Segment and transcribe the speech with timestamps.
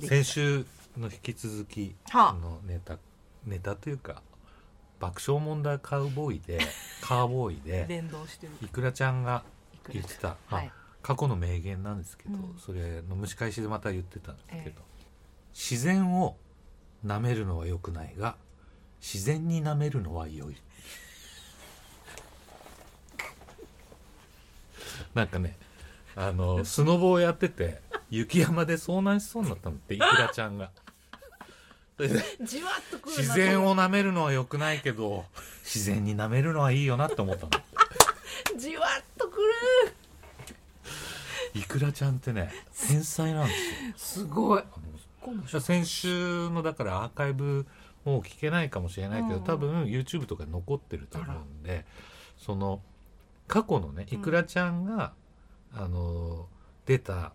[0.00, 0.66] 先週
[0.98, 2.32] の引き続きはあ。
[2.34, 2.98] のネタ
[3.44, 4.22] ネタというか
[5.00, 6.58] 爆笑問題カウボーイで
[7.00, 8.52] カーボーイで連動してる。
[8.62, 9.44] いくらちゃんが
[9.90, 10.72] 言ってた、まあはい。
[11.02, 12.58] 過去の名言なんですけど、うん。
[12.58, 15.06] それの蒸し返しでまた言ってたんですけど、ええ。
[15.54, 16.36] 自然を
[17.04, 18.36] 舐めるのは良くないが
[19.00, 20.56] 自然に舐めるのは良い。
[25.14, 25.56] なんかね
[26.14, 30.70] あのスノボをやってて雪山で遭難しそうになったのっていくらちゃんが。
[32.42, 35.24] じわっとくるな自然を舐めるのは良くないけど
[35.64, 37.50] 自然に舐めるのはいいよなって思ったの。
[38.58, 39.52] じわっとくる。
[41.54, 42.52] いくらちゃんってね
[42.88, 43.54] 天才なんで
[43.96, 44.24] すよ。
[44.24, 44.62] すごい。
[45.60, 47.66] 先週のだからアーカイブ
[48.04, 49.44] もう聞けないかもしれないけど、うん。
[49.44, 51.86] 多分 YouTube とかに残ってると思うんで
[52.36, 52.82] その
[53.48, 55.14] 過去のねいくらちゃんが、
[55.72, 56.46] あの
[56.84, 57.32] 出た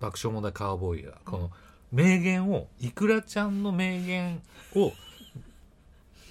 [0.00, 1.50] 爆笑問題カーボーイがこの
[1.92, 4.42] 名言をいくらちゃんの名言
[4.74, 4.92] を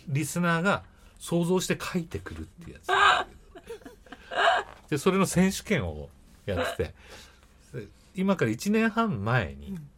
[0.08, 0.84] リスナーが
[1.20, 2.88] 想像して書いてくるっていうやつ。
[4.90, 6.10] でそれの選手権を
[6.46, 6.94] やって
[7.74, 9.90] てで今から1年半前にうん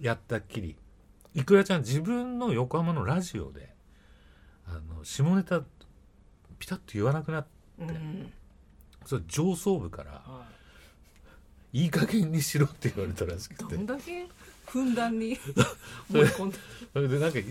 [0.00, 0.74] やったっきり
[1.32, 3.72] いくらちゃん自分の横浜のラジオで
[4.66, 5.60] あの下ネタ
[6.58, 7.48] ピタッと言わなくなって
[7.78, 8.32] うん。
[9.04, 10.46] それ上層部からは
[11.72, 13.76] いい加減にしろって言われたらしくて。
[13.76, 14.26] どんだけ
[14.66, 15.36] ふんだんに
[16.10, 16.50] それそ
[16.94, 17.44] れでなんかい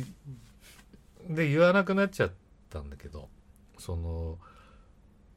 [1.30, 2.32] で言わなくなっちゃっ
[2.70, 3.30] たんだけど
[3.78, 4.40] その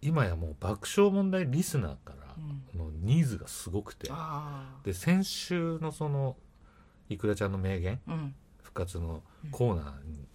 [0.00, 2.34] 今やもう爆笑問題リスナーから
[2.74, 4.08] のニーズがすごくて。
[4.10, 6.36] あで先週のその
[7.08, 8.34] いくらちゃんの名言あうん。
[8.62, 9.82] 復活のコーナ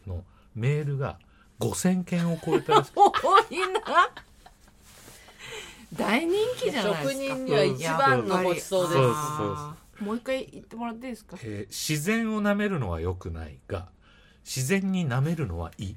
[0.05, 0.23] ーの
[0.55, 1.19] メールが
[1.59, 3.81] 5,000件を超えたらしくて 多いな
[5.93, 7.11] 大人気じゃないですか。
[7.11, 8.93] 職人には一番のごちそうです。
[8.93, 11.37] そうそうあーもう一回言ってもらっていいですか？
[11.43, 13.89] えー自然を舐めるのは良くないが
[14.45, 15.95] 自然に舐めるのはいい。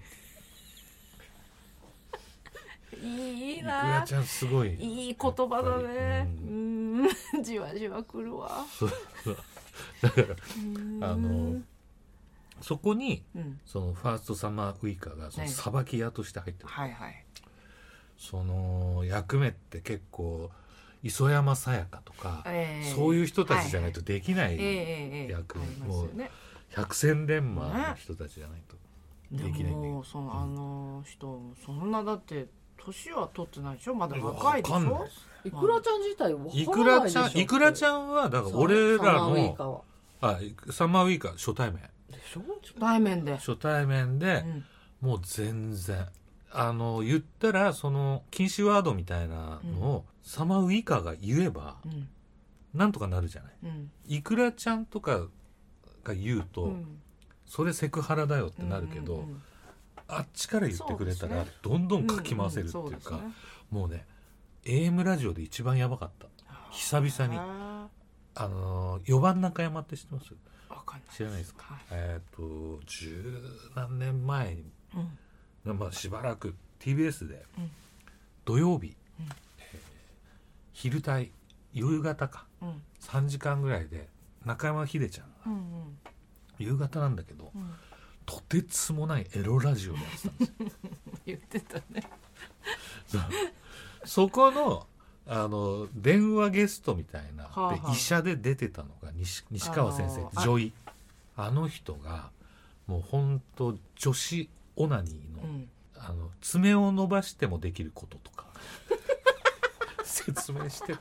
[3.04, 4.75] いいいくらなちゃんすごい。
[4.75, 6.28] いい言葉だね。
[6.44, 7.08] ううん。
[7.42, 8.64] じわじわくるわ。
[10.00, 11.04] だからうん。
[11.04, 11.60] あの
[12.60, 13.60] そこにうん。
[13.66, 15.52] そのファーストサマーウイカがそのはい。
[15.52, 17.25] さばき屋として入ってる、はいはい
[18.31, 20.49] その役目って結構
[21.03, 22.91] 磯山さやかとか、ええ。
[22.94, 26.31] そういう人たちじゃないとできない、役ありますよね。
[26.71, 28.77] 百戦錬磨の人たちじゃないと
[29.32, 32.47] でできないんだもけそのあの人そんなだって
[32.78, 33.94] 年は取ってないでしょ？
[33.94, 35.06] まだ若いでしょ？
[35.44, 35.50] い。
[35.50, 37.21] くらちゃん自体わいくからないでしょ？
[37.22, 39.84] らちゃんいくらちゃんはだから俺らサマーウイの
[40.21, 40.38] あ
[40.71, 41.81] サマーウイカ初対面。
[42.11, 42.43] でしょ？
[42.78, 43.37] 対面で。
[43.37, 44.44] 初対面で
[45.03, 45.09] う、ん。
[45.09, 46.06] もう全然
[46.54, 52.08] あの言ったらその禁止ワードみたいなのを、サマーウイカが言えばうん。
[52.74, 53.52] なんとかなるじゃない。
[53.64, 53.90] うん。
[54.06, 55.26] いくらちゃんとか
[56.04, 57.00] が言うと、うん。
[57.46, 59.42] それセクハラだよってなるけど、うんうん
[60.08, 63.20] あっちから言ってくれたらどんどんかき回せるっていうか、
[63.70, 64.04] もうね
[64.64, 66.26] AM ラジオで一番やばかった。
[66.70, 67.38] 久々に。
[67.38, 67.88] あ
[68.34, 70.34] あの4番中山って知ってます？
[71.14, 71.80] 知らないですか、はい。
[71.92, 73.42] えっ、と十
[73.74, 75.19] 何年前に、うん
[75.65, 77.71] まあ、しばらく TBS でうん。
[78.45, 79.27] 土曜日、うん。
[79.27, 79.78] えー
[80.75, 81.31] 昼帯
[81.75, 82.83] 夕方かうん。
[83.00, 84.09] 3時間ぐらいで
[84.45, 85.99] 中山秀ちゃんがうんうん。
[86.59, 87.71] 夕方なんだけどうん。
[88.27, 90.93] とてつもないエロラジオをやってたんですよ。
[91.27, 92.11] 言ってたね。
[94.05, 94.87] そこの
[95.27, 97.87] あの電話ゲストみたいな、はあはあ。
[97.91, 100.73] で医者で出てたのが西西川先生女医
[101.37, 102.31] あの人が
[102.87, 105.69] もう本当女子オナニーの,、うん。
[105.99, 108.47] あの爪を伸ばしてもできることとか。
[110.05, 110.99] 説明してて。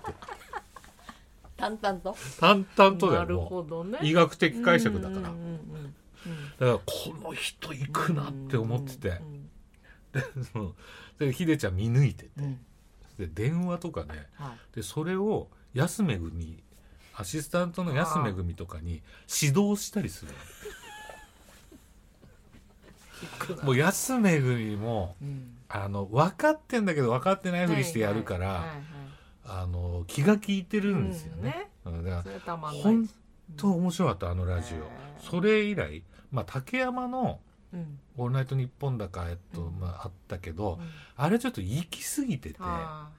[1.57, 2.15] 淡々と？
[2.39, 3.99] 淡々とだなるほどね。
[4.01, 4.05] う。
[4.05, 5.95] 医学的解釈だから、うんうんうんうん
[6.59, 6.83] だからこ
[7.23, 9.09] の人行くなって思ってて、
[10.13, 10.21] で
[10.51, 10.75] その
[11.17, 12.29] で秀ちゃん見抜いてて。
[12.37, 12.59] うんうん。
[13.17, 14.27] で電話とかね。
[14.35, 14.75] はい。
[14.75, 16.63] でそれを安めぐみ
[17.15, 19.01] アシスタントの安めぐみとかに
[19.41, 20.37] 指導したりするの
[23.63, 25.57] もう安めぐみもうん。
[25.69, 28.81] あの分かってんだけど分かってないふりしてやるから、はいはいはい
[29.43, 31.71] あの気が利いてるんですよね。
[31.83, 32.83] うんだかそれたまんない。
[32.83, 33.09] ら本
[33.57, 34.87] 当面白かったあのラジオ。
[35.19, 37.39] それ以来、まあ、竹山の
[37.73, 39.79] うん「オールナイトニッポン」だか、えっとうん。
[39.79, 40.89] まあ、あったけど、うん。
[41.17, 43.09] あれちょっと行き過ぎててあ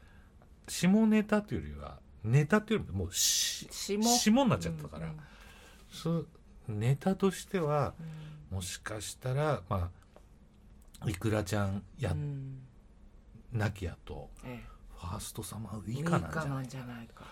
[0.68, 4.02] 下ネタというよりはネタというよりももうしー下？
[4.02, 6.26] 下になっちゃったから、うん
[6.68, 8.06] ネタとしてはうん
[8.52, 9.90] もしかしたらま
[11.00, 12.58] あいくらちゃんや、うん。
[13.52, 14.66] なきやとええ。
[14.94, 16.54] ファーストサマーウいいイカなんじゃないか。
[16.54, 17.24] なんじゃないか。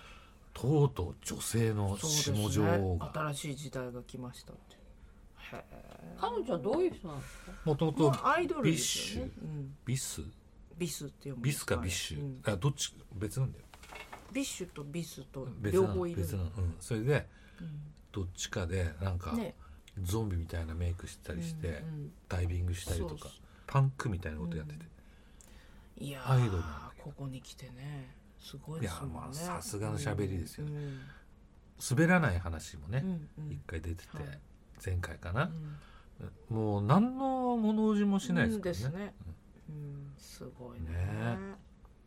[0.52, 2.98] とうとう女性の下女王ね。
[2.98, 4.80] が新しい時代が来ましたって。
[6.20, 7.52] 彼女はどういう人なんですか？
[7.64, 9.30] もともともうアイドルですよね。
[9.84, 10.40] ビッシうん、ビス？
[10.78, 12.94] ビスって読むんビスかかビッシュ、うんあどっち？
[13.14, 13.64] 別なんだよ。
[14.32, 16.22] ビッシュとビスと両方いる。
[16.22, 17.28] 別なの、うん、それで
[17.60, 17.80] うん。
[18.12, 19.54] どっちかでなんかね
[20.02, 22.12] ゾンビみたいなメイクしたりして、うんうん。
[22.28, 23.30] ダイビングしたりとか
[23.66, 24.84] パンクみたいなことやってて、
[25.98, 26.62] いやアイドル
[26.98, 29.16] ここに来てねすごいいやですもんね。
[29.20, 30.72] まあさすがの喋りですよね。
[30.72, 31.00] うん
[31.90, 33.02] 滑らない話もね
[33.48, 34.38] 一回出てて、はい
[34.84, 35.50] 前回かな。
[36.50, 36.56] う、ん。
[36.56, 39.14] もう何の物おじもしないですね,、ですね。
[39.68, 40.12] うん。
[40.16, 40.88] すごいね。
[40.88, 41.38] ね。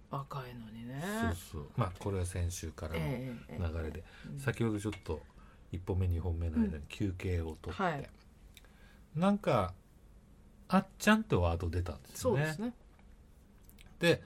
[0.10, 1.04] 若いのにね。
[1.22, 1.70] そうそう。
[1.78, 4.40] まあこれは先週からの流れで、うん。
[4.40, 5.22] 先ほどちょっと
[5.74, 8.10] 1本目2本目の間に休憩を取って、はい。
[9.16, 9.74] なんか
[10.70, 12.40] 「あっちゃん」ってワード出たんですよね。
[12.40, 12.74] そうですね。
[14.00, 14.24] で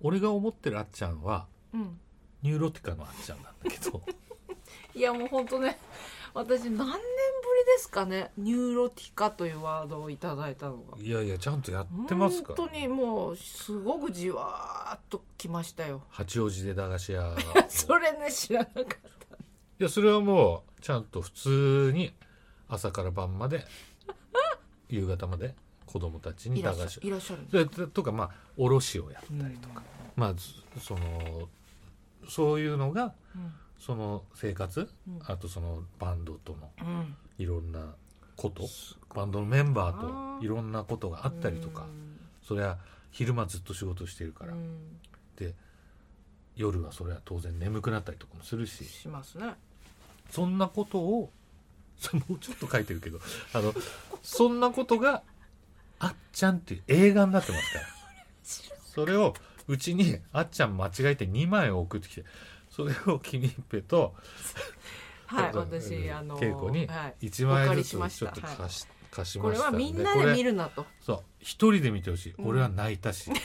[0.00, 2.00] 俺が思ってるあっちゃんはうん。
[2.42, 4.02] ニューロティカのあっちゃんなんだけど。
[4.94, 5.78] いやもう本当ね
[6.34, 6.94] 私何年ぶり
[7.66, 10.98] ですかねニューロティカというワードをいただいたのが。
[10.98, 16.02] いやいやちゃんとやってますから、本当にもうすごくじわーっときましたよ。
[16.10, 17.36] 八王子で駄菓子屋。
[17.68, 19.17] それね知らなかった
[19.80, 22.12] いやそれはもうちゃんと普通に
[22.68, 23.64] 朝から晩まで
[24.88, 25.54] 夕方まで
[25.86, 29.82] 子供たちに駄菓子いらっしゃるんでとかまあ卸をやったりとか、
[30.16, 30.42] まあず
[30.80, 31.48] その
[32.28, 33.52] そういうのがうん。
[33.78, 35.20] その生活、うん。
[35.24, 37.16] あとそのバンドとのうん。
[37.38, 37.94] いろんな
[38.36, 38.64] こと
[39.14, 41.86] バンドのメンバーといろんなことがあったりとか、
[42.42, 42.78] それは
[43.12, 44.98] 昼間ずっと仕事してるから、うん。
[45.36, 45.54] で
[46.56, 48.84] 夜はそれは当然眠くなったりとかもするし。
[48.84, 49.54] しますね
[50.30, 51.30] そんなことを
[52.12, 53.18] もうちょっと書いてるけど
[53.52, 53.74] あの
[54.22, 55.22] そんなことが
[55.98, 57.98] 「あっちゃん」っていう映画になってますから。
[58.98, 59.34] それを
[59.68, 62.24] うちにあっちゃん間違えて2枚送ってきて
[62.68, 64.14] それを君一平と
[65.26, 69.70] はい私あの稽古にはい1お借枚ずつちょっと貸し,、貸しこれました。
[69.70, 70.82] んではみんなで見るなと。
[70.82, 72.46] これそう一人で見てほしい、うん。
[72.48, 73.30] 俺は泣いたし。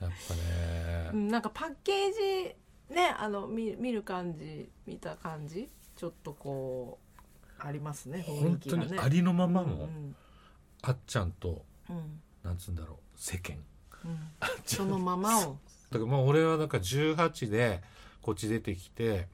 [0.00, 2.54] やっぱね、うんなんかパッケージ
[2.90, 10.14] ねあの見見る感じ見た感じちょっとこうありますね本当にありのままのうん
[10.82, 11.96] あっちゃんとうん。
[11.96, 13.56] うんなんつうんだろう世間。
[14.04, 14.18] うん。
[14.64, 15.58] そのままを。
[15.90, 17.82] だからもう俺はだから18で
[18.22, 19.28] こっち出てきて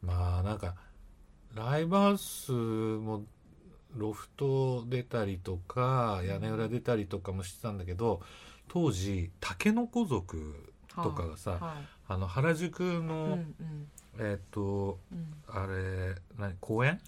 [0.00, 0.76] まあなんか
[1.54, 3.24] ライブハウスも
[3.94, 8.20] ロフト出たりとか屋根裏出たりとかもしてたんだけど
[8.68, 13.54] 当時タケノコ族とかがさ、はあの原宿いうんうの、ん。
[14.18, 15.32] えっ、とうん。
[15.46, 17.00] あれ何公園？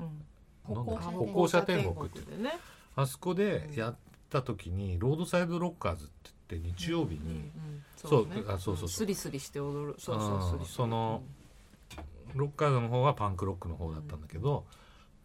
[0.00, 0.74] うん。
[0.74, 2.20] 歩歩行者天国って。
[2.22, 2.58] でね。
[2.96, 3.96] あそこでやっ
[4.30, 8.42] た時にロードサイドロッカーズって言って日曜日に、うんうんそうね。
[8.48, 8.88] あそうそうそう。
[8.88, 9.94] スリスリして踊る。
[9.98, 10.40] そうそううん。
[10.40, 10.74] スリスリ。
[10.74, 11.22] その
[12.34, 14.64] ロッカーズの方はパンクロックの方だったんだけど、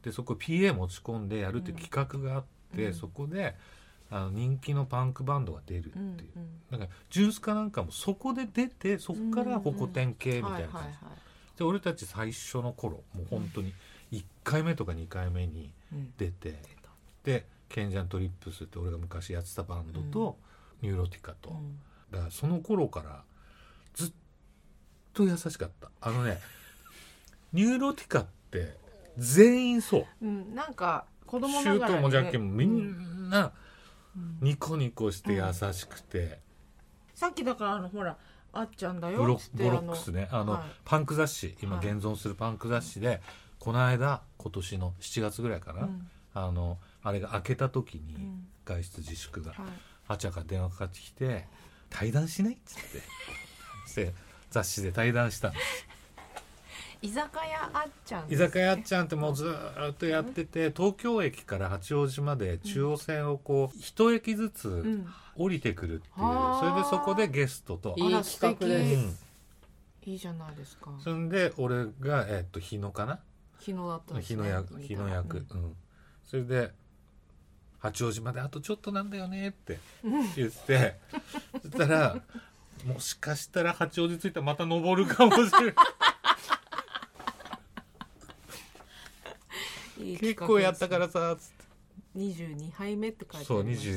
[0.04, 2.44] でそこ PA 持ち込んでやるっていう企画があっ
[2.76, 2.94] て、うん。
[2.94, 3.56] そこで
[4.12, 6.00] あの人気のパンクバンドが出るっていう、
[6.36, 6.50] うんうん。
[6.70, 13.74] だからジュースかなんかもそこで出てそこからホコ天系みたいな感じ、で俺たち最初の頃もう本当に
[14.12, 16.14] 1回目とか2回目にうん。
[16.18, 16.56] 出て、
[17.24, 20.38] でケンジャントリップスって俺が昔やってたバンドと、
[20.82, 21.80] ニューロティカと、うん。
[22.12, 23.24] だからその頃から
[23.94, 24.12] ずっ
[25.14, 25.90] と優しかった。
[26.02, 26.38] あのね
[27.54, 28.78] ニューロティカって
[29.18, 30.06] 全員そう。
[30.22, 30.54] うん。
[30.54, 31.94] なんか子供シながらにね。
[31.94, 33.52] ュートもジャッキもみうんんなうん
[34.42, 36.40] ニコニコして優しくて、
[37.14, 38.18] さっきだからあのほら
[38.54, 40.28] あっちゃんだブロよっつってボロックスね。
[40.32, 40.62] あの、はい。
[40.84, 41.88] パンク雑誌今はい。
[41.88, 43.22] 現存するパンク雑誌で、
[43.60, 46.10] この間今年の7月ぐらいかな、うん。
[46.34, 48.48] あのあれが開けた時にうん。
[48.66, 49.66] 外出自粛が、はい。
[50.08, 51.48] あちゃから電話かかってきて
[51.90, 53.02] 「対談しない?」っつって。
[54.06, 54.14] で
[54.50, 55.56] 雑誌で対談したの
[57.02, 65.08] 居酒屋あっちゃん居酒屋あっちゃんってもうずーっとやってて東京駅から八王子まで中央線をこう一駅ずつうん。
[65.34, 66.60] 降りてくるっていう、はあ。
[66.60, 68.98] それでそこでゲストと、いい企画うです。
[68.98, 69.18] ん、
[70.12, 70.92] いいじゃないですか。
[71.00, 73.18] そんで俺が、えっと日野かな？
[73.58, 74.44] 日野だったんですね。
[74.44, 75.76] 日野役日野役、うん。
[76.26, 76.72] それで
[77.80, 79.80] 八王子まであとちょっとなんだよねって
[80.36, 81.00] 言って。
[81.64, 82.18] そしたら
[82.86, 85.74] もしかしたら八王子着いたらまた登るかもしれないうん
[90.02, 91.72] いい結構やったからさつって。
[92.18, 93.92] 22杯目って書いてあそうりました。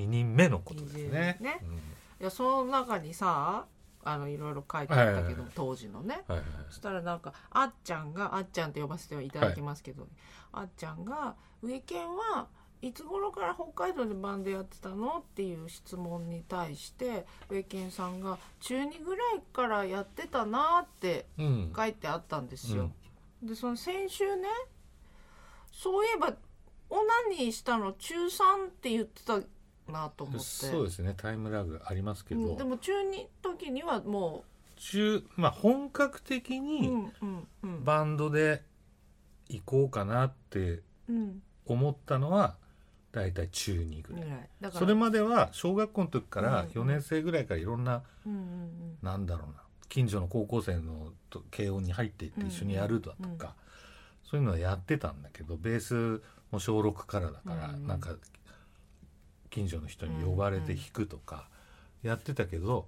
[0.00, 1.36] 22人目のことですね。
[1.40, 1.60] 22ね。
[1.62, 1.74] うん。
[1.74, 1.78] い
[2.20, 3.66] やその中にさ
[4.04, 6.22] あのいろいろ書いてあったけど、当時のね。
[6.26, 10.08] はいはいそしたらなんかあっちゃんがあっちゃんって呼ばせていただきますけど、
[10.52, 12.48] あっちゃんが上健は
[12.80, 15.18] いつ頃から北海道でバンドやってたの？
[15.18, 21.72] っていう質問に対してウケンさんが中2ぐらいからやってたなってうん。
[21.76, 22.90] 書いてあったんですよ。
[23.42, 24.48] でその先週ね
[25.72, 26.34] そういえば
[26.90, 27.02] オナ
[27.36, 29.40] ニーしたの中3って言ってた
[29.90, 30.40] なと思って。
[30.40, 34.44] そうですねタイムラグありますけど、うんでも中2時にはも
[34.76, 37.12] 中まあ本格的う、うに
[37.84, 38.62] バンドで
[39.48, 41.42] 行こうかなってうん。
[41.64, 42.56] 思ったのは
[43.12, 44.48] だいたい中2ぐぐらい、らい。
[44.60, 44.80] だから。
[44.80, 53.54] それまでは小学校の時からうん4年生ぐらいからいろんな、うんうんなんだろうな近所の高校生のと軽音に入っていって一緒にやるだとか、
[54.32, 58.14] そういうのはやってたんだけどベースも小6からだから、うんなんか
[59.50, 61.50] 近所の人に呼ばれて弾くとか
[62.02, 62.86] やってたけど、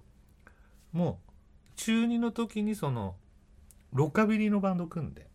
[0.94, 1.32] もう
[1.76, 3.16] 中2の時にその
[3.92, 5.26] ロカビリーのバンド組んで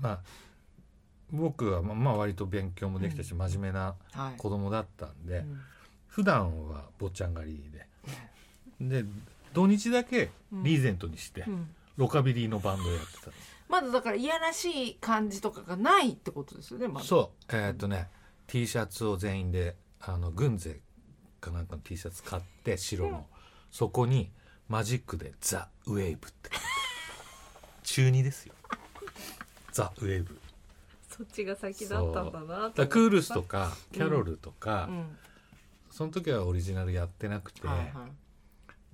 [0.00, 0.20] まあ
[1.32, 4.34] 僕はまあまあ割と勉強もできたし、真面目なうんはい。
[4.38, 5.60] 子供だったんで、うん。
[6.06, 9.04] 普段は坊ちゃん狩りでで
[9.52, 11.68] 土日だけリーゼントにして、うん。
[11.96, 17.06] ロカビリーのバンドをやってたんですまだだからいやらしい感じとかがないってことですよねまだ。
[17.06, 17.56] そう。
[17.56, 18.08] えーっとね
[18.46, 20.80] T シャツを全員であの軍勢
[21.40, 23.26] かなんかの T シャツ買って白の、
[23.70, 24.30] そこに
[24.68, 26.64] マジックで「ザ・ウェーブ」って書いて
[27.82, 28.54] 中2ですよ。
[29.72, 30.38] ザ・ウェーブ。
[31.08, 35.18] そっちが先だったんだなだからクールスとかキャロルとか、うん
[35.88, 37.88] その時はオリジナルやってなくて、はいはい。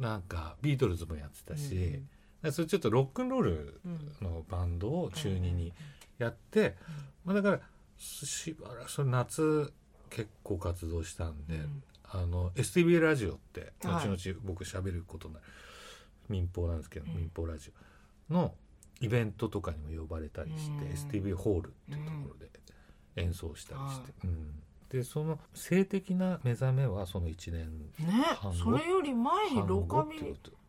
[0.01, 2.09] なんかビートルズもやってたし、うん
[2.51, 4.27] それちょっとロックンロールうん。
[4.27, 5.73] のバンドを中2に
[6.19, 6.77] やって、
[7.25, 7.61] まあ、だから
[7.99, 9.73] しばらくそれ夏
[10.11, 11.83] 結構活動したんで、うん。
[12.11, 14.09] あの STB ラジオってはい。
[14.09, 15.47] 後々僕喋ることになる、
[16.29, 17.17] 民放なんですけど、うん。
[17.17, 17.71] 民放ラジ
[18.31, 18.55] オの
[19.01, 20.93] イベントとかにも呼ばれたりして、うん。
[21.25, 22.51] STB ホールっていうところで
[23.17, 24.63] 演奏したりして、はうん。
[24.91, 28.23] でその性的な目覚めはその1年ね。
[28.37, 28.59] 半後。
[28.59, 30.62] それより前にロカビリ半後ってこと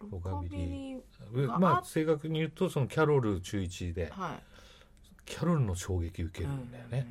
[0.00, 4.42] ロカビリあえまあ正確に言うとそのキャロル中1ではい。
[5.24, 7.06] キャロルの衝撃受けるんだよね、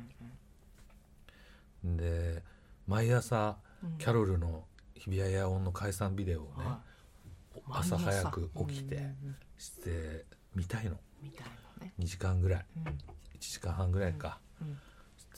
[1.84, 2.42] で
[2.86, 3.94] 毎朝うんうん。
[3.94, 3.98] うん。
[3.98, 4.64] キャロルの
[4.94, 6.80] 日比谷野音の解散ビデオをね、は
[7.70, 10.96] 朝早く起きてうんうんうんして見たいの。
[11.22, 11.46] みたい
[11.80, 11.92] なね。
[11.98, 12.66] 2時間ぐらい。
[12.76, 12.82] うん。
[12.84, 12.96] 1
[13.40, 14.78] 時間半ぐらいか、うん。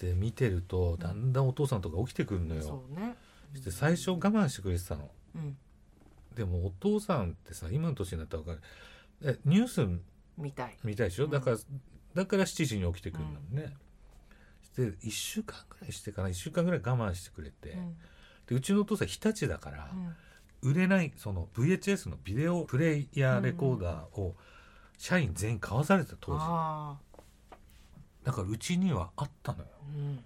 [0.01, 3.15] で見てるとだんだんお父さんとか起きてくるのよ、そうね。
[3.63, 5.11] で最初我慢してくれてたの。
[5.35, 5.57] うん
[6.35, 8.63] でもお父さんってさ今の年になったら分かる。
[9.23, 9.87] えニュース
[10.39, 10.77] みたい。
[10.85, 11.31] 見たいでしょ、うん。
[11.31, 11.59] だから
[12.15, 13.55] だから7時に起きてくるんだもん。
[13.55, 13.77] ね、
[14.77, 17.97] で1週間ぐらいしてかな？1週間ぐらい我慢してくれて、うん。
[18.47, 20.71] でうちのお父さん日立だからう、ん。
[20.71, 24.37] 売れないその VHS のビデオプレイヤーレコーダーを
[24.99, 26.39] 社員全員買わされてた当時。
[26.43, 26.99] あ
[28.23, 29.65] だからうちにはあったのよ。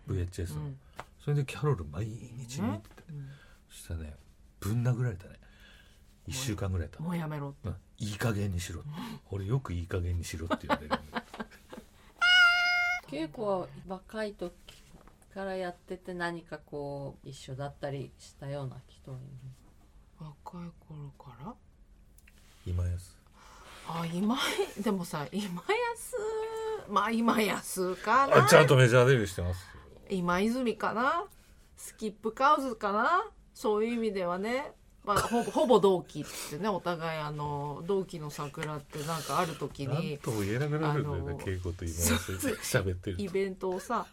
[0.09, 0.79] VHS の、うん。
[1.25, 3.29] それでキャロル毎日見てて、うん。
[3.71, 4.17] そしたらね
[4.61, 5.39] ぶん殴られたね
[6.29, 7.69] 1週間ぐらい経もうやめろって。
[7.69, 7.77] うん。
[7.99, 8.89] いい加減にしろって。
[9.31, 10.95] 俺よくいい加減にしろって言われる。
[13.11, 14.53] 稽古は若い時
[15.35, 19.27] からやってて何かこう一緒だったりしたような人はいる？
[20.19, 21.55] 若い頃から？
[22.67, 23.17] 今やす
[23.87, 24.39] あ今
[24.79, 25.63] 井でもさ今
[25.95, 26.17] 安？
[26.89, 29.61] まあ今安かなあちゃんとメジャーデビューしてます。
[29.61, 29.67] よ
[30.11, 31.25] 今泉かな？
[31.77, 33.31] スキップカウズかな？
[33.53, 34.73] そういう意味ではね、
[35.05, 43.23] まあ、ほぼ ほぼ同期ってねお互いあの同期の桜ってなんかある時にとも言えなくなるんだよねと今喋ってると。
[43.23, 44.07] イベントをさ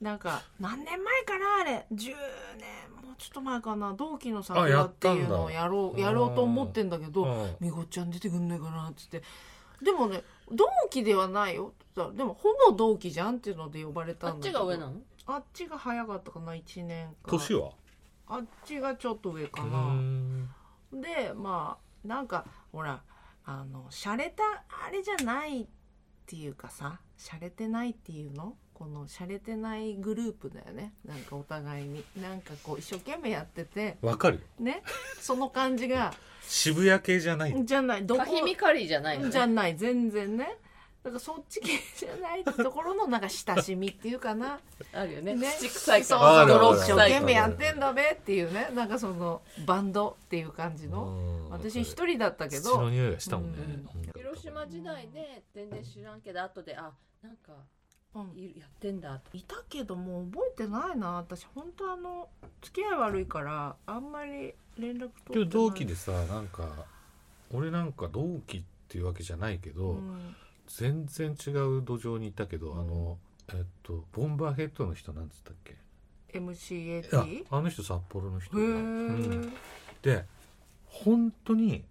[0.00, 1.86] なんか何年前かなあれ。
[1.92, 2.14] 10
[2.58, 7.56] 年もうちょっと前かな同期のあ桜やっていうのをやろうやろうと思ってんだけどうん。
[7.60, 9.22] みごちゃん出てくんないかなっつって。
[9.82, 11.72] でもね同期ではないよ。
[12.14, 14.58] でもほぼ同期じゃんっていうので呼ばれたあっちんだけど。
[14.60, 15.00] が上なの？
[15.26, 17.72] あっちが早かったかな1年か年は？
[18.30, 20.48] あっちがちょっと上かな、ん。
[20.92, 23.02] でまあなんかほら
[23.44, 24.42] あの洒落た
[24.86, 25.66] あれじゃないっ
[26.26, 28.54] ていうかさ洒落てないっていうの？
[28.72, 30.94] この洒落てないグループだよね。
[31.04, 32.02] なんかお互いに。
[32.16, 33.98] なんかこう一生懸命やってて。
[34.00, 34.42] わかるよ。
[34.58, 34.82] ね？
[35.20, 36.14] その感じが。
[36.40, 38.06] 渋谷系じゃないじゃない。
[38.06, 38.24] どこ？
[38.24, 39.76] カヒミカリーじゃないの、ね、じゃない。
[39.76, 40.56] 全然ね
[41.02, 44.60] だからそっち系じゃないところのなんか親しみっていうかな。
[44.92, 45.34] あるよね。
[45.34, 45.48] ね。
[45.58, 46.18] 土臭い一生
[46.94, 48.68] 懸命やってんだべっていうね。
[48.74, 51.04] なんかそのバンドっていう感じの。
[51.04, 51.50] うん。
[51.50, 53.58] 私一人だったけ土のど匂いがしたもんね。
[53.64, 53.72] うん。
[53.72, 54.10] うん。
[54.14, 56.92] 広島時代で全然知らんけど後であ
[57.22, 57.54] なんか
[58.14, 58.38] うん。
[58.38, 61.12] いやってんだっていたけどもう覚えてないな。
[61.12, 62.28] 私本当あの
[62.60, 65.08] 付き合い悪いからあんまり連絡取ってない。
[65.32, 66.68] けど同期でさなんか
[67.54, 70.36] 俺なんか同期っていうわけじゃないけど、うん
[70.78, 73.18] 全然違う土壌にいたけど、あの
[73.52, 75.76] えっとボンバーヘッドの人なんつったっけ
[76.38, 78.56] ？MCAT あの人札幌の人。
[78.56, 79.52] うん。
[80.02, 80.24] で
[80.86, 81.84] 本当に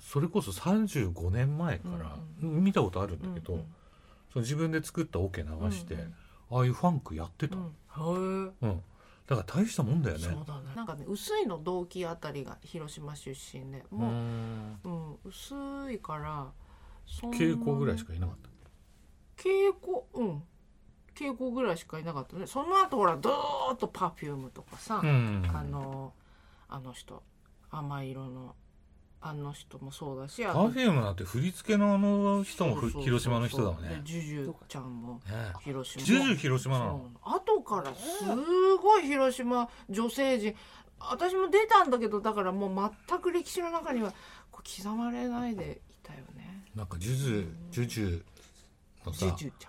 [0.00, 3.64] それこそ35年前から、見たことあるんだけど、うん
[4.32, 6.14] その自分で作ったオケ流して、うんうん。
[6.50, 7.58] ああいうファンクやってた、う
[8.14, 8.76] うんんへえ
[9.26, 10.22] だから大したもんだよね。
[10.24, 10.74] そうだね。
[10.74, 14.78] なんかね薄いの同期あたりが広島出身でうもう、ん。
[14.84, 15.54] うん、薄
[15.92, 16.50] いから
[17.06, 18.36] 稽古ぐらいしかいなかっ
[19.36, 20.02] 稽古？
[20.14, 20.42] うん。
[21.14, 22.46] 稽古ぐらいしかいなかったね。
[22.46, 26.12] その後ほらドーッとパフュームとかさ、た、うん、あの
[26.68, 27.22] あの人。
[27.70, 28.54] 甘い色の
[29.20, 33.88] あの人もそうだしあパフュームなんて振り付けのあの人も広島の人だもんね。
[33.88, 35.20] でジュジュちゃんもね
[35.64, 36.04] 広島。
[36.04, 37.10] ジュジュ広島なの？
[37.22, 38.24] 後からす
[38.76, 40.54] ごい広島女性陣。
[40.98, 44.12] 私も出たんだけどだからもう全く歴史の中には
[44.52, 46.41] 刻まれないでいたよね
[46.74, 48.22] なんかジュジュジュジュ
[49.04, 49.68] のさジュジュちゃ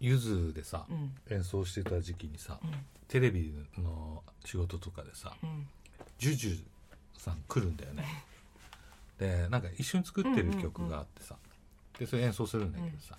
[0.00, 0.86] ゆずでさ
[1.30, 2.70] 演奏してた時期にさうん。
[3.08, 5.66] テレビの仕事とかでさうん。
[6.18, 8.24] ジュジュさん来るんだよね。
[9.18, 11.36] でなんか一緒に作ってる曲があってさ
[11.98, 13.16] でそれ演奏するんだけどさ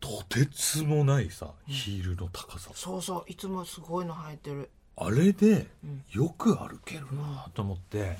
[0.00, 2.70] とてつもないさヒールの高さ。
[2.74, 4.70] そうそういつもすごいの履いてる。
[4.96, 6.04] あれでうん。
[6.10, 8.18] よく歩けるなと思って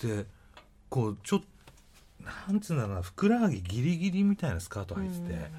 [0.00, 0.24] で
[0.88, 1.46] こうちょっと
[2.24, 5.50] なんつうんだろうなふくらはぎギリギリみたいなスカート履いてて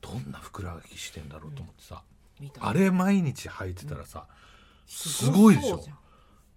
[0.00, 2.02] どんなふくらはぎしてんだろうと思ってさ
[2.60, 4.26] あれ毎日履いてたらさ
[4.86, 5.82] すすごいでしょ。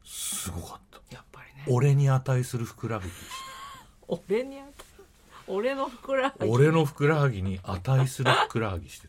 [0.03, 1.15] すごかった。
[1.15, 1.65] やっぱりね。
[1.67, 3.09] 俺に値するふくらはぎ
[4.07, 4.57] 俺に
[5.47, 6.47] 俺のふくらはぎ。
[6.47, 9.07] 俺のふくらはぎに値するふくらはぎして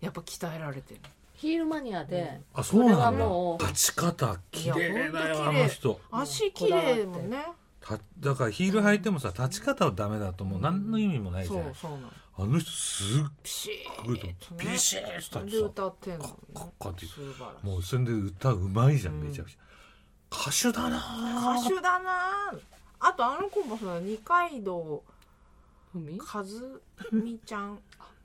[0.00, 1.00] やっぱ鍛えられてる。
[1.34, 3.62] ヒールマニアで、たあそうなんそれはもう。
[3.62, 6.00] だ立ち方綺麗だよあの人。
[6.10, 7.44] 足綺麗もんね
[7.84, 10.60] ただからヒール履いてもさ立ち方はダメだともう。
[10.60, 12.10] 何の意味もないじゃないそうそうなの。
[12.38, 13.70] あの人すっピシ
[14.06, 14.36] ごいとね。
[14.58, 16.24] ビシッとで歌ってんの。
[16.24, 17.66] かかかって素晴らしい。
[17.66, 19.24] もうそれで歌うまいじゃんうん。
[19.24, 19.58] めちゃくちゃ。
[20.34, 22.54] 歌手だな歌手だな
[23.00, 25.02] あとあの子もさ二階堂
[25.92, 26.18] ふみ？
[26.18, 26.42] 和
[27.12, 27.78] 美ちゃん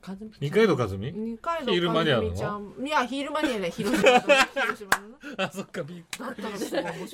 [0.08, 1.12] かずみ二階堂和美？
[1.12, 2.88] 二階堂ヒールマニアなの和美ちゃん。
[2.88, 4.38] いやヒールマニアね広島の広
[4.78, 5.08] 島の。
[5.10, 6.04] ね あそっかびっ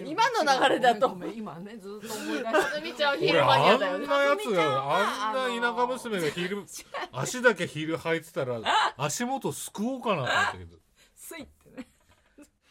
[0.06, 1.17] 今の流れだと。
[1.36, 4.06] 今ねずっと思い出かしてずみちゃんはヒー俺ルマニアあんなだよね。
[4.06, 4.95] やつかずみちゃんはが
[5.29, 6.65] あんな田舎娘がヒール
[7.12, 8.62] 足だけヒール履いてたら
[8.97, 10.77] 足元すくおうかなと思ったけど。
[11.17, 11.88] スイってね。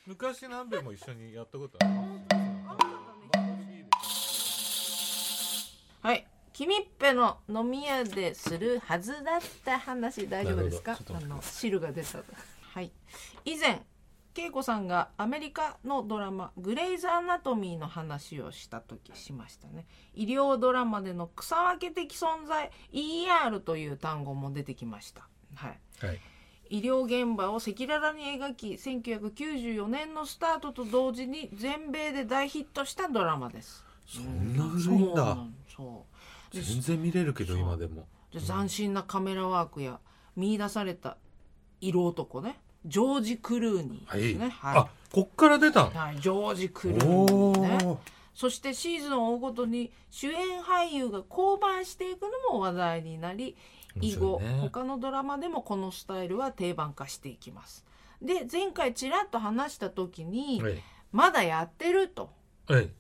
[0.07, 2.42] 昔何べも一緒にやったことある
[6.63, 10.97] 君っぺの飲み屋でするはずだった話大丈夫ですか？
[11.13, 12.19] あの汁が出た。
[12.73, 12.93] はい。
[13.45, 13.83] 以前
[14.37, 19.87] 恵子さんがアメリカのドラマ「グレイズ・アナトミー」の話をした時しましたね。
[20.15, 25.27] 医療ドラマでの草分け的存在 ER という単語も出てきました。
[25.57, 25.81] はい。
[26.07, 26.21] はい。
[26.71, 33.85] 医療現場を赤裸々に描き1994年のスタートと同時に全米で大ヒットしたドラマです。
[34.07, 35.17] そんな古いんだ。
[35.17, 36.12] そうなのそう。
[36.12, 36.12] で
[36.61, 38.07] 全然見れるけど今でも。
[38.33, 39.99] で斬新なカメラワークや
[40.37, 41.17] 見出された
[41.81, 42.61] 色男ね。
[42.85, 44.21] ジョージ・クルーニーはい。
[44.21, 47.79] ですねあこっから出たのはい、ジョージ・クルーニおーね。
[47.85, 47.99] お
[48.35, 53.57] そしてシーズンを追うごとに主演俳優が降板していくのも話題になり
[54.01, 54.59] 以後、ね。
[54.61, 57.85] 他のドラマでもこのスタイルは定番化していきます。
[58.23, 60.83] で前回ちらっと話した時に、はい。
[61.13, 62.23] まだやってると。
[62.23, 62.33] はい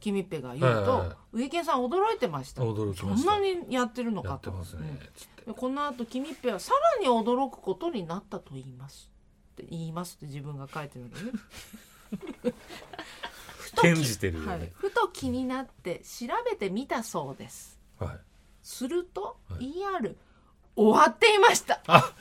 [0.00, 2.62] キミッペが言うと、植木さん驚いてました。
[2.62, 3.32] 驚きました。
[3.32, 4.50] そんなにやってるのやかと。
[4.50, 4.82] ってますね。
[4.82, 4.98] うん。
[5.14, 9.10] つっこの後キミッペはさらに驚くことになったと言います
[9.52, 11.32] って言いますって自分が書いてるんだね。
[13.58, 14.48] ふとき転じてるよね。
[14.48, 17.78] はい、ふと気になって調べてみたそうです。
[17.98, 18.18] はい。
[18.62, 19.72] すると、はい。
[19.80, 20.14] ER
[20.76, 21.80] 終わっていました。
[21.86, 22.12] あ。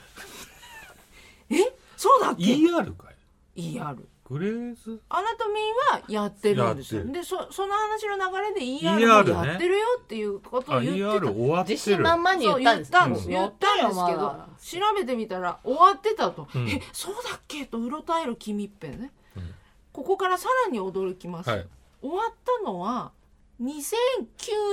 [1.50, 1.56] え？
[1.96, 3.10] そうだっけ？ER か
[3.54, 3.74] い。
[3.74, 5.00] ER グレーズ？
[5.10, 7.04] アナトミーはやってるんですよ。
[7.04, 11.74] でそその話の流れで ER ER もやってるよっていうことをあ言ってた、ER 終わってる。
[11.74, 16.68] 自信満々に言ったんです言ったんです言ったんですけど調べてみたら終わってたと、うん。
[16.68, 19.54] えそうだっけとうろたえる君っぺね、うん。
[19.92, 21.66] ここからさらに驚きます、はい。
[22.00, 23.12] 終わったのは
[23.60, 23.72] 2009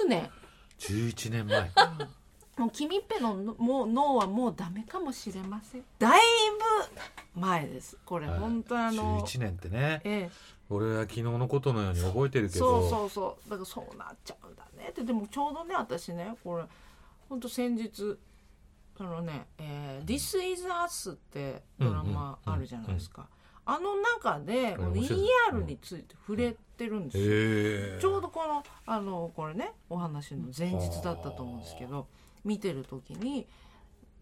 [0.07, 0.29] 年。
[0.79, 1.69] 11年前
[2.59, 5.83] もう君っぺののもう脳はもうダメかもしれません。
[5.97, 6.19] だい
[7.35, 7.97] ぶ前です。
[8.05, 8.39] これ、はい。
[8.39, 10.01] 本当あの11年ってね。
[10.03, 10.29] ええ。
[10.69, 12.81] 俺は昨日のことのように覚えてるけど。
[12.81, 13.49] そうそうそう。
[13.49, 14.89] だからそうなっちゃうんだね。
[14.89, 16.63] ってでもちょうどね私ねこれ
[17.29, 18.17] 本当先日
[18.99, 23.27] あのね「えー This is Us」ってドラマあるじゃないですか、
[23.65, 27.27] あの中でこの ER について触れてるんですよ、へ
[27.97, 32.07] えちょうどこのあのこれねお話の前日だったと思うんですけど
[32.43, 33.47] 見てる時に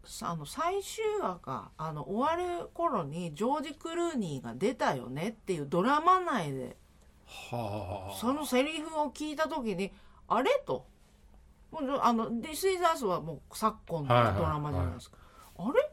[0.05, 6.77] さあの最終話があの終わる頃にジョージ・クルーニーが出たよねっていうドラマ内で
[7.25, 8.15] はあ。
[8.17, 9.91] そのセリフを聞いた時に
[10.27, 10.49] あれ？
[10.65, 10.85] と。
[11.71, 15.17] もうあの「This is Us」はもう昨今のドラマじゃないですか、
[15.57, 15.91] あれ？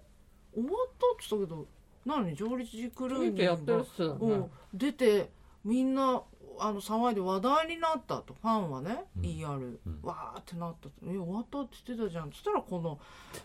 [0.54, 1.66] 終わったって言ったけど
[2.06, 2.36] 何？
[2.36, 5.32] ジョージ・クルーニーが出て
[5.64, 6.22] みんな
[6.58, 9.22] あの騒いで話題になったとファンはね、うん。
[9.24, 10.00] ER、うん。
[10.02, 12.98] わーってなったとえ終わったって言ってたじゃんそしたらこの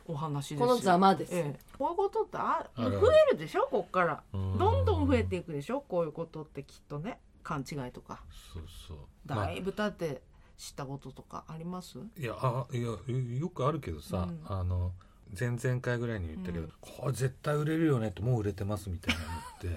[0.07, 3.67] お話ですこのざまです、ええ、こういうことってあ増えるでしょ？
[3.69, 4.23] こっから。
[4.33, 4.57] うん。
[4.57, 5.81] どんどん増えていくでしょ？
[5.81, 8.21] こういうことってきっとね勘違いとか。
[8.53, 8.97] そうそう。
[9.25, 10.21] まあだいぶ経って
[10.57, 12.89] 知ったこととかあります、いやあいや
[13.39, 14.41] よくあるけどさ、うん。
[14.45, 14.91] あの
[15.39, 16.73] 前々回ぐらいに言ったけど、うん。
[16.81, 19.27] これ絶対売れるよねってもう売れてますみたいなの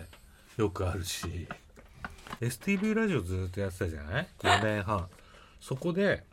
[0.02, 1.46] ってよくあるし
[2.42, 5.08] STV ラジオずっとやってたじゃない？4年半
[5.60, 6.24] そこで、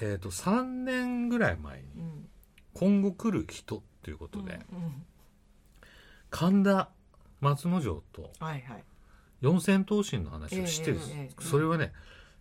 [0.00, 2.26] えー、と3年ぐらい前にうん。
[2.72, 4.92] 今後来る人っていうことで、うんうん。
[6.30, 6.88] 神田
[7.40, 8.84] 松之丞とはいはい。
[9.42, 11.22] 四千頭身の話をしてです、ええええ。
[11.24, 11.92] ええそれはね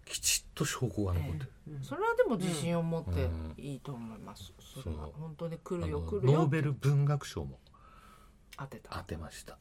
[0.06, 1.84] きちっと証拠が残ってる、うん。
[1.84, 3.54] それはでも自信を持ってうん。
[3.58, 7.60] いいと思います、それは本当に来るよ来るよノーベル文学賞も
[8.58, 8.98] 当てた。
[8.98, 9.58] 当てました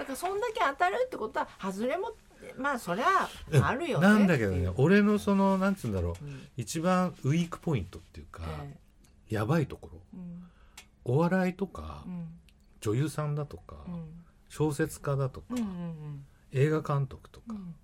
[0.00, 2.12] だからそんだけ当たるってことは外れも
[2.56, 3.28] まあそりゃ
[3.62, 4.08] あるよね。
[4.08, 6.48] なんだけどね俺のそのなんつうんだろううん。
[6.56, 8.78] 一番ウィークポイントっていうか、え
[9.28, 11.16] やばいところえうん。
[11.16, 12.28] お笑いとか、うん。
[12.80, 14.24] 女優さんだとか、うん。
[14.48, 17.74] 小説家だとか、うんうん映画監督とか、うん。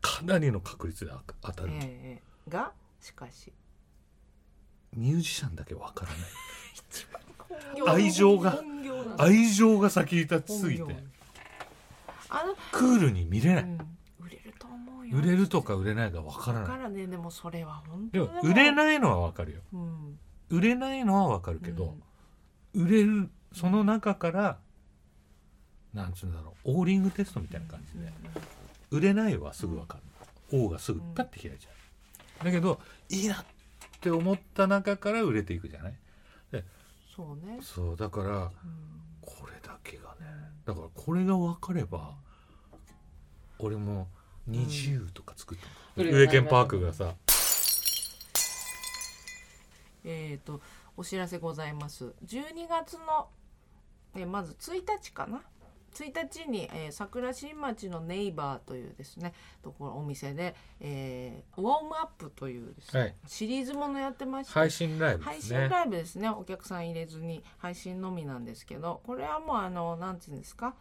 [0.00, 2.50] かなりの確率で当たる、ええええ。
[2.50, 3.52] がしかし。
[4.96, 6.20] ミュージシャンだけわからない。
[7.27, 7.27] 本
[7.86, 8.62] 愛情が
[9.16, 10.84] 愛情が先に立ちすぎて
[12.72, 13.78] クールに見れない、うん。
[14.20, 15.18] 売れると思うよ。
[15.18, 16.68] 売れるとか売れないかわからない。
[16.68, 17.06] だからね。
[17.06, 19.60] でもそれは本で当も売れい、ないのはわかるよ。
[19.72, 20.18] うん、
[20.50, 21.96] 売れないのはわかるけど、
[22.74, 24.58] 売れるその中から
[25.94, 28.12] なんつうんだろうオーリングテストみたいな感じで、
[28.90, 29.98] 売れないはすぐわか
[30.52, 31.70] る、王がすぐパッて開いちゃ
[32.42, 32.44] う。
[32.44, 33.44] だけどいいなっ
[34.00, 35.94] て思った中から売れていくじゃない？
[37.18, 38.50] そうね、そうだからうん。
[39.20, 40.26] これだけがね
[40.64, 42.14] だからこれが分かれば
[43.58, 44.06] 俺も
[44.48, 45.58] 20とか作っ
[45.96, 46.14] たの、うん。
[46.14, 47.16] 上健パークがさ。
[50.04, 50.60] えー、と
[50.96, 52.14] お知らせございます。
[52.24, 53.28] 12月の、
[54.14, 55.42] えーまず1日かな
[56.04, 59.32] 1日に、えー桜新町のネイバーというですね
[59.62, 63.14] ところお店で、えーウォームアップというですね、はい。
[63.26, 65.60] シリーズものやってまして、配信ライブ配ですね。
[65.60, 66.28] 信ライブですね。
[66.28, 70.74] お客さん入れずに配信のみなんですけどこれはもうあのなんていうんですか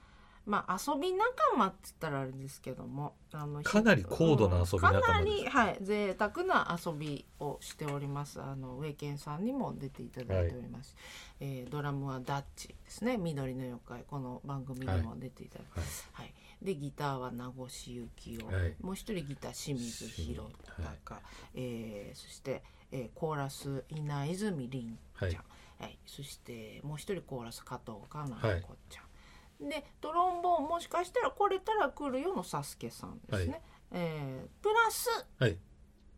[0.47, 5.07] まあ遊び仲間って言ったらあれですけどもあのかなり高度な遊び仲間です。
[5.07, 8.41] かなりはい贅沢な遊びをしております。
[8.41, 10.95] あの上健さんにも出ていただいております、
[11.41, 13.17] えードラムはダッチですね。
[13.17, 14.03] 緑の妖怪。
[14.07, 15.79] この番組にも出ていただいて、
[16.13, 16.33] はい。
[16.61, 18.07] でギターは名越幸
[18.39, 18.75] 男、はい。
[18.81, 21.21] もう一人ギター清水宏隆、
[21.55, 25.37] えーそして、えーコーラス稲泉凛ちゃん、はい。
[25.79, 25.99] はい。
[26.05, 29.03] そしてもう一人コーラス加藤かな子ちゃん、
[29.59, 33.61] でドロンボーンもしかしたら来れたら来るよのサスケさんですね、はい。
[33.91, 35.57] えープラスはい。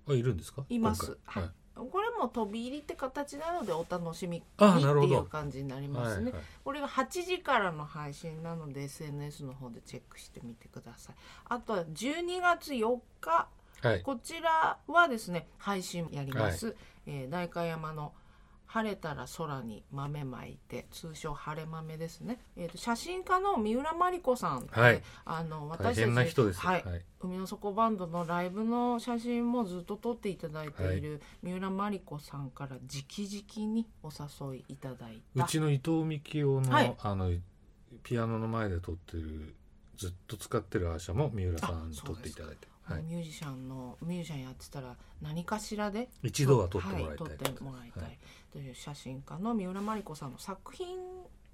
[0.07, 0.65] あいるんですか？
[0.69, 1.17] います。
[1.25, 1.49] はい。
[1.75, 6.43] これも飛び入りって形なのでお楽しみっていう感じになりますね、はいはい。
[6.65, 11.15] これが8時からの配信なので SNS の方でチェックしてみてください。
[11.45, 13.47] あとは12月4日。
[13.81, 14.01] はい。
[14.01, 16.75] こちらはですね配信やります、
[17.05, 18.13] えー代官山の
[18.71, 25.01] 晴れたら空に豆まいて通称晴れ豆ですね、えー、と写真家の三浦真理子さんって、はい。
[25.25, 26.83] あの大私たち変な人ですはい。
[26.85, 27.01] はい。
[27.19, 34.11] 海の底バンドのライブの写真もずっと撮っていただいている三浦真理子さんから直々にお
[34.51, 36.95] 誘いいただいうたちの伊藤美紀夫の,、はい。
[36.99, 37.31] あの
[38.03, 39.55] ピアノの前で撮ってる
[39.97, 48.17] ずっと使ってるアーシャも三浦さんに撮っていただいて、はい、ミュージシャンのミュージシャンやってたら何かしらで一度は撮ってもらいたいは撮ってもらいたい、はい。
[48.51, 50.97] という写真家の三浦真理子さんの作品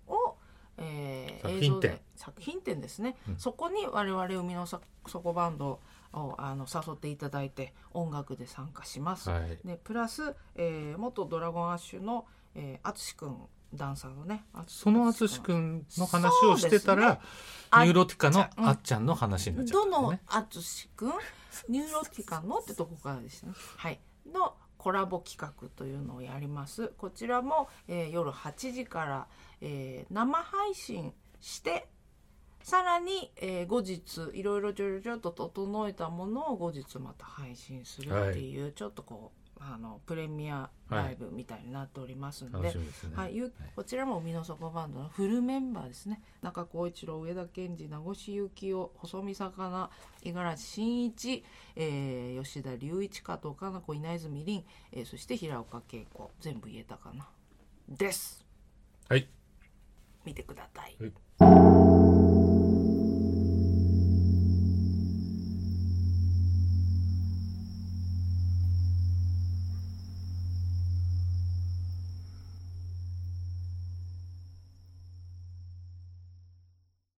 [0.08, 0.36] を、
[0.78, 1.62] えー作品展。
[1.62, 3.38] 映像で作品展ですね、うん。
[3.38, 5.80] そこに我々海の底バンド
[6.14, 9.60] をあの誘っていただいて音楽で参加します、はい。
[9.66, 12.26] でプラス、えー元ドラゴンアッシュの
[12.58, 13.38] えー淳、くん
[13.74, 17.20] ダンサーのねその淳くんの話をしてたら、
[17.72, 18.68] あニューロティカのうん。
[18.68, 20.22] あっちゃんの話になっちゃっどのたんだね。
[20.28, 21.12] 淳くん
[21.70, 23.54] ニューロティカのってとこからですね。
[23.78, 24.00] はい。
[24.32, 26.90] のコラボ企画というのをやります。
[26.98, 29.28] こちらも、えー夜8時から、
[29.62, 31.88] えー生配信して
[32.62, 43.16] さらに、えー後日いろいろちょちょちょっと整えたものを後日また配信するっていう、ちょっとこうあのプレミアライブみたいになっておりますので、楽しみですね。
[43.16, 46.22] はい、ゆこちらも海の底バンドのフルメンバーですね。
[46.42, 49.90] 中浩一郎上田健二名越幸雄細見魚
[50.24, 51.44] 五十嵐真一、
[51.76, 56.32] えー吉田隆一加藤かな子稲泉凛、えーそして平岡恵子。
[56.40, 57.28] 全部言えたかな。
[57.88, 58.46] です。
[59.10, 59.28] はい。
[60.26, 60.96] 見てください。
[61.00, 61.08] は
[61.92, 61.95] い